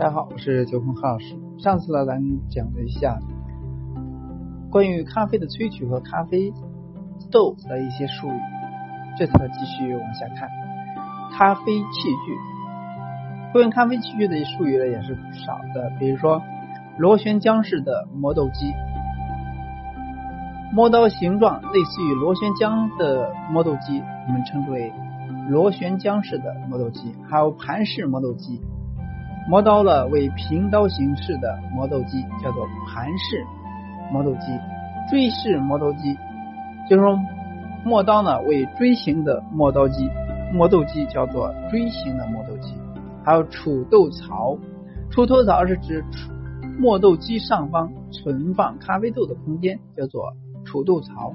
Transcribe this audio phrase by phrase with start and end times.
[0.00, 1.36] 大家好，我是九峰何老师。
[1.58, 3.18] 上次呢，咱讲了一下
[4.70, 6.54] 关于咖啡的萃取和咖啡
[7.30, 8.40] 豆的一些术语。
[9.18, 10.48] 这次呢继续往下看
[11.36, 11.84] 咖啡器
[12.24, 12.34] 具。
[13.52, 15.92] 关于咖啡器具的术语呢，也是不少的。
[15.98, 16.40] 比如说
[16.96, 18.72] 螺旋桨式的磨豆机，
[20.72, 24.94] 磨刀形状类似于螺旋桨的磨豆机，我们称之为
[25.50, 27.14] 螺旋桨式的磨豆机。
[27.28, 28.62] 还有盘式磨豆机。
[29.48, 33.44] 磨刀了为平刀形式的磨豆机，叫做盘式
[34.12, 34.46] 磨豆机；
[35.10, 36.16] 锥式磨豆机，
[36.88, 37.18] 就是说
[37.84, 40.08] 磨刀呢为锥形的磨刀机，
[40.52, 42.74] 磨豆机叫做锥形的磨豆机。
[43.24, 44.56] 还有储豆槽，
[45.10, 46.04] 储豆槽是指
[46.78, 51.32] 磨豆机上方存放咖啡豆的空间，叫做储豆槽。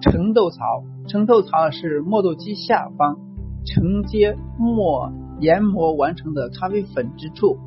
[0.00, 3.16] 盛豆槽，盛豆槽是磨豆机下方
[3.64, 5.12] 承接磨。
[5.40, 7.58] 研磨完成的咖啡粉之处，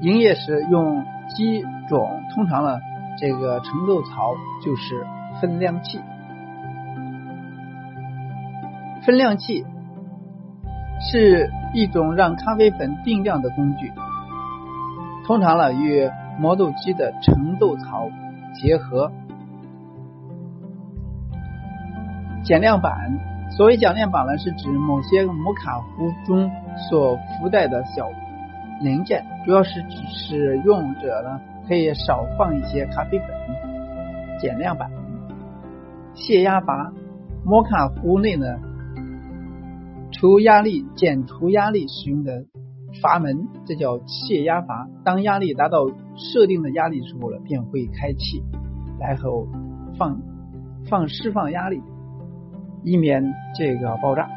[0.00, 1.04] 营业时用
[1.36, 2.78] 机种，通常呢，
[3.18, 5.06] 这个盛豆槽就是
[5.40, 6.00] 分量器。
[9.04, 9.64] 分量器
[11.10, 13.90] 是一种让咖啡粉定量的工具，
[15.26, 18.10] 通常呢与磨豆机的盛豆槽
[18.54, 19.10] 结合。
[22.44, 23.29] 减量板。
[23.60, 26.50] 所谓铰链板呢，是指某些摩卡壶中
[26.88, 28.08] 所附带的小
[28.80, 33.28] 零件，主要是指使用者呢可以少放一些咖啡粉。
[34.40, 34.90] 减量板、
[36.14, 36.90] 泄压阀，
[37.44, 38.46] 摩卡壶内呢
[40.10, 42.46] 除压力减除压力使用的
[43.02, 44.88] 阀门，这叫泄压阀。
[45.04, 48.42] 当压力达到设定的压力时候呢，便会开启，
[48.98, 49.46] 然后
[49.98, 50.18] 放
[50.88, 51.82] 放释放压力。
[52.82, 54.28] 以免这个爆炸。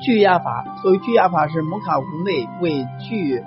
[0.00, 3.42] 聚压阀，所谓聚压阀是摩卡壶内为聚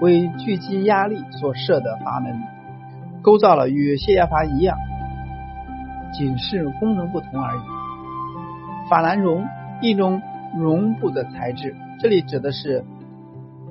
[0.00, 2.42] 为聚集压力所设的阀门，
[3.22, 4.76] 构造了与泄压阀一样，
[6.12, 7.60] 仅是功能不同而已。
[8.90, 9.46] 法兰绒，
[9.80, 10.20] 一种
[10.54, 12.84] 绒布的材质，这里指的是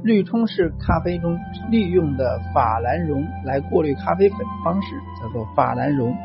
[0.01, 1.37] 滤冲式咖啡中
[1.69, 4.87] 利用的法兰绒来过滤咖啡粉的方式，
[5.21, 6.17] 叫做法兰绒。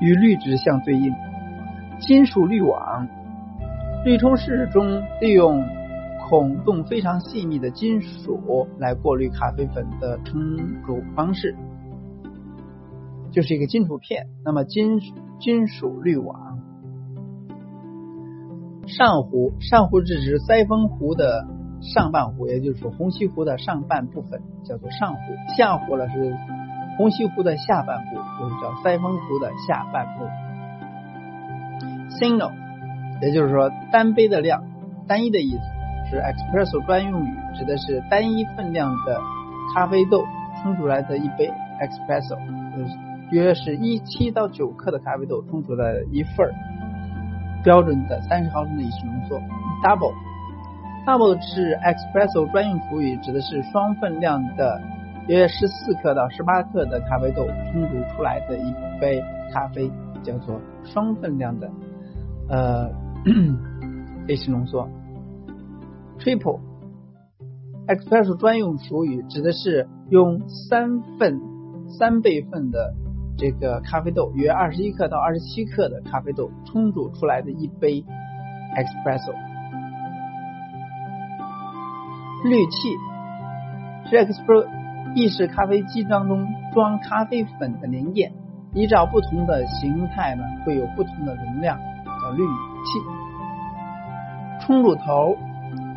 [0.00, 1.12] 与滤纸相对应，
[2.00, 3.08] 金属滤网，
[4.04, 5.64] 滤冲室中利用
[6.28, 10.40] 孔洞非常细密的金属来过滤咖啡粉的冲
[10.86, 11.56] 煮方式，
[13.32, 14.26] 就是一个金属片。
[14.44, 15.00] 那么金
[15.40, 16.60] 金属滤网，
[18.86, 21.46] 上壶，上壶是指塞风壶的
[21.80, 25.20] 上半壶，也就是说虹吸壶的上半部分叫做上壶，
[25.56, 26.36] 下壶呢是。
[26.98, 30.24] 虹吸壶的下半部就是叫塞风壶的下半部。
[32.18, 32.52] Single，
[33.22, 34.64] 也就是说单杯的量，
[35.06, 35.62] 单一的意思
[36.10, 39.20] 是 Espresso 专用语，指的是单一分量的
[39.72, 40.24] 咖啡豆
[40.60, 42.36] 冲出来的一杯 Espresso，
[43.30, 46.52] 约是一七到九克的咖啡豆冲出来的一份
[47.62, 49.40] 标准的三十毫升的意式浓缩。
[49.84, 54.82] Double，Double 是 Espresso 专用术语，指的是双分量的。
[55.28, 59.22] 约十四克到十八克的咖啡豆冲煮出来的一杯
[59.52, 59.90] 咖啡，
[60.22, 61.70] 叫做双分量的
[62.48, 62.90] 呃
[64.26, 64.88] 意式浓缩。
[66.18, 66.60] Triple
[67.86, 71.38] Espresso 专用术语，指的是用三份
[71.98, 72.94] 三倍份的
[73.36, 78.02] 这个咖啡豆，约二十一克到二十七克的咖啡豆冲煮出来的一杯
[78.74, 79.34] Espresso。
[82.44, 82.88] 滤器
[84.08, 84.66] 是 Espresso。
[85.18, 88.30] 意式咖啡机当中装咖啡粉的零件，
[88.72, 91.76] 依照不同的形态呢，会有不同的容量，
[92.22, 93.00] 叫滤器。
[94.60, 95.36] 冲煮头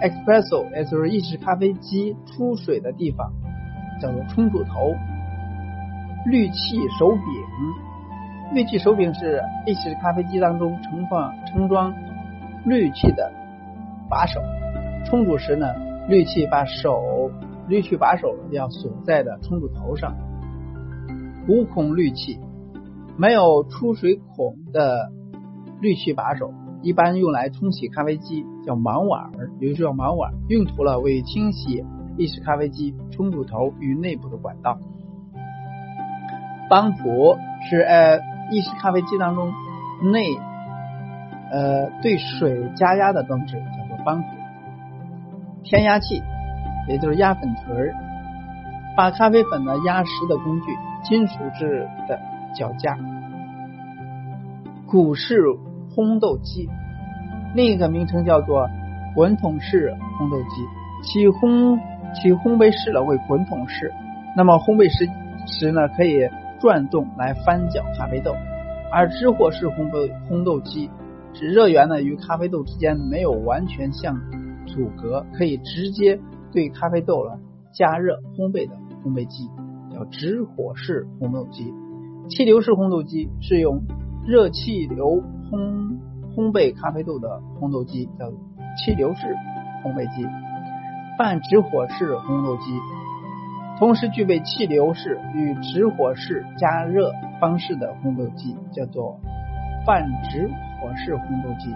[0.02, 3.32] ，espresso，也就是意式咖啡机出水的地方，
[4.02, 4.96] 叫做冲煮头。
[6.26, 11.94] 滤器手柄，滤器手柄是意式咖啡机当中盛放盛装
[12.66, 13.32] 滤器的
[14.10, 14.42] 把手。
[15.06, 15.68] 冲煮时呢，
[16.08, 17.30] 滤器把手。
[17.72, 20.14] 滤器把手要锁在的冲煮头上，
[21.48, 22.38] 无孔滤器
[23.16, 25.10] 没有出水孔的
[25.80, 31.86] 滤器把手，一般用来冲洗咖啡机，叫盲碗儿，也就是叫盲碗，用途了为清洗
[32.18, 34.78] 意式咖啡机冲煮头与内部的管道。
[36.70, 37.38] 帮浦
[37.70, 38.20] 是呃
[38.52, 39.50] 意式咖啡机当中
[40.12, 40.26] 内
[41.54, 44.28] 呃对水加压的装置，叫做帮浦。
[45.64, 46.22] 添压器。
[46.88, 47.94] 也就是压粉锤儿，
[48.98, 50.68] 把咖啡粉呢压实的工具，
[51.04, 52.20] 金属制的
[52.56, 52.98] 脚架。
[54.88, 55.42] 鼓式
[55.96, 56.70] 烘豆机，
[57.56, 58.70] 另一个名称叫做
[59.16, 60.66] 滚筒式烘豆机。
[61.04, 61.80] 其烘
[62.14, 63.94] 其烘焙室呢为滚筒式，
[64.36, 65.10] 那么烘焙时
[65.48, 66.30] 时呢可以
[66.60, 68.36] 转动来翻搅咖啡豆，
[68.92, 70.92] 而直火式烘焙烘豆机，
[71.34, 74.20] 指热源呢与咖啡豆之间没有完全相
[74.68, 76.20] 阻隔，可以直接
[76.52, 77.40] 对咖啡豆了
[77.74, 79.50] 加热烘焙的烘焙机，
[79.94, 81.74] 叫直火式烘豆机。
[82.30, 83.82] 气流式烘豆机是用
[84.26, 85.98] 热气流烘
[86.36, 88.32] 烘焙咖啡豆的烘豆机，叫
[88.78, 89.36] 气流式
[89.84, 90.26] 烘焙机。
[91.18, 92.64] 半直火式烘豆机，
[93.78, 99.20] 同时具备气流式与直火式加热方式的烘豆机，叫做
[99.86, 100.48] 半直
[100.80, 101.70] 火式烘豆机。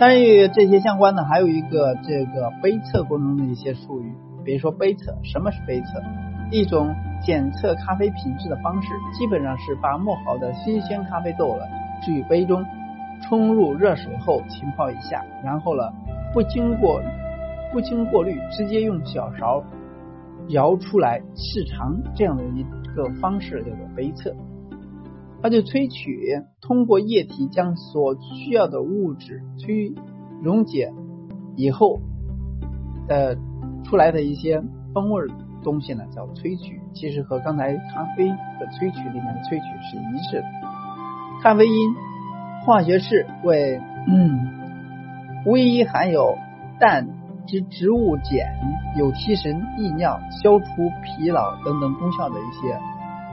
[0.00, 6.02] 但，与这些相关的还有一个这个杯测过程的一些术语，比如说杯测，什么是杯测？
[6.50, 11.68] 一种检测咖啡品质的方式，基本上是把磨好的新鲜咖啡豆了
[12.02, 12.64] 置于杯中，
[13.20, 15.92] 冲入热水后浸泡一下，然后了
[16.32, 17.02] 不经过
[17.70, 19.62] 不经过滤，直接用小勺
[20.48, 22.64] 舀出来试尝，这样的一
[22.96, 24.34] 个方式叫做杯测。
[25.42, 29.94] 它就萃取，通过液体将所需要的物质萃
[30.42, 30.92] 溶解
[31.56, 32.00] 以后
[33.08, 33.36] 的
[33.84, 34.62] 出来的一些
[34.94, 35.22] 风味。
[35.62, 39.58] 东西呢叫萃取，其实和刚才咖啡的萃取里面的萃取
[39.90, 40.44] 是一致的。
[41.42, 41.94] 咖啡因
[42.64, 43.78] 化学式为
[44.08, 44.40] 嗯，
[45.44, 46.38] 唯一含有
[46.78, 47.06] 氮
[47.46, 48.32] 之植物碱，
[48.96, 52.74] 有提神利尿、消除疲劳等等功效的一些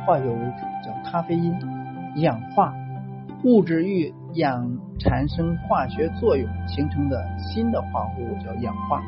[0.06, 1.77] 化学物质，叫咖啡因。
[2.18, 2.74] 氧化
[3.44, 9.02] 物质与氧产生化学作用形成的新的化合物叫氧化。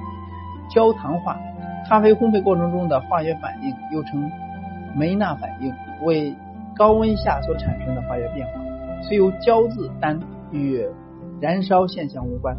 [0.69, 1.37] 焦糖化。
[1.87, 4.29] 咖啡烘焙过程中的化学反应又称
[4.95, 5.73] 梅纳反应，
[6.03, 6.35] 为
[6.75, 8.61] 高温下所产生的化学变化，
[9.01, 10.19] 虽由焦字但
[10.51, 10.85] 与
[11.39, 12.55] 燃烧现象无关。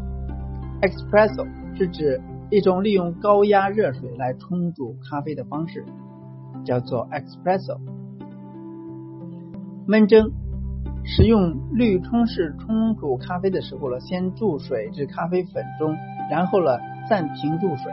[0.81, 2.21] Espresso 是指
[2.51, 5.85] 一种利用高压热水来冲煮咖啡的方式，
[6.65, 7.79] 叫做 Espresso。
[9.87, 10.33] 焖蒸
[11.05, 15.97] 使用滤冲式冲煮咖啡的时候呢，先注水至咖啡粉中，
[16.31, 16.79] 然后呢
[17.09, 17.93] 暂停注水。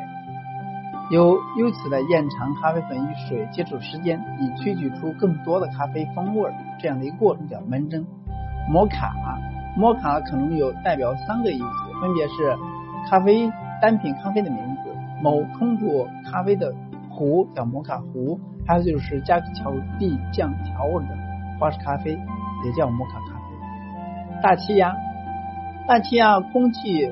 [1.09, 8.05] 由由此来延长咖啡粉与水接触时间，以萃取出更多的咖啡风味儿，这样的一个过程叫焖蒸。
[8.69, 9.13] 摩卡，
[9.77, 12.55] 摩卡可能有代表三个意思，分别是
[13.09, 13.49] 咖啡
[13.81, 14.89] 单品咖啡的名字，
[15.23, 16.75] 某冲煮咖啡的
[17.09, 18.37] 壶叫摩卡壶，
[18.67, 21.15] 还有就是加巧地酱调味的
[21.59, 22.11] 花式咖啡
[22.65, 24.41] 也叫摩卡咖啡。
[24.41, 24.95] 大气压，
[25.87, 27.09] 大气压空气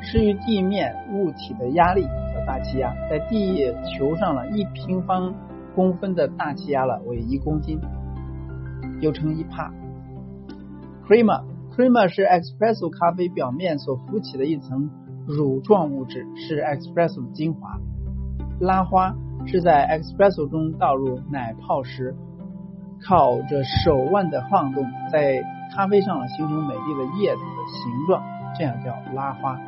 [0.00, 2.30] 施于地面物体的压力叫。
[2.46, 5.32] 大气压在地球上了一平方
[5.74, 7.78] 公分的大气压了为一公斤，
[9.00, 9.70] 又称一帕。
[11.06, 14.90] Crema，Crema 是 Espresso 咖啡表面所浮起的一层
[15.28, 17.78] 乳状物质，是 Espresso 的精华。
[18.58, 19.14] 拉花
[19.46, 22.16] 是在 Espresso 中倒入奶泡时，
[23.06, 25.42] 靠着手腕的晃动，在
[25.74, 28.22] 咖啡上形成美丽的叶子的形状，
[28.56, 29.58] 这样叫拉花。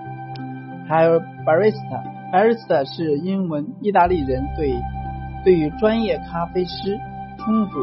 [0.88, 2.02] 还有 Barista。
[2.32, 4.75] Barista 是英文意大利人对
[5.44, 6.99] 对于专业咖啡师、
[7.38, 7.79] 冲煮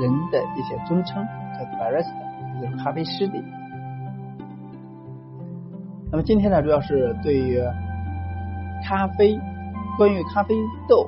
[0.00, 1.26] 人的一些尊称，
[1.58, 3.34] 叫 Barista，就是咖啡师的。
[6.10, 7.60] 那么今天呢，主要是对于
[8.84, 9.38] 咖啡、
[9.96, 10.54] 关于咖啡
[10.88, 11.06] 豆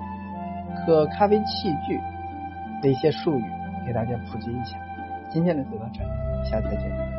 [0.86, 1.98] 和咖啡器具
[2.82, 3.44] 的一些术语，
[3.86, 4.76] 给大家普及一下。
[5.30, 7.11] 今天的就到这里，下次再见。